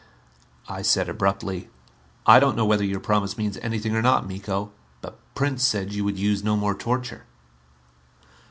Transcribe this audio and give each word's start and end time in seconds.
I 0.67 0.81
said 0.81 1.09
abruptly, 1.09 1.69
"I 2.25 2.39
don't 2.39 2.57
know 2.57 2.65
whether 2.65 2.83
your 2.83 2.99
promise 2.99 3.37
means 3.37 3.57
anything 3.59 3.95
or 3.95 4.01
not, 4.01 4.27
Miko. 4.27 4.71
But 4.99 5.19
Prince 5.35 5.61
said 5.63 5.93
you 5.93 6.03
would 6.03 6.17
use 6.17 6.43
no 6.43 6.57
more 6.57 6.73
torture." 6.73 7.27